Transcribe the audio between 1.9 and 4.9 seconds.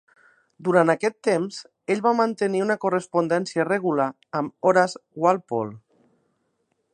ell va mantenir una correspondència regular amb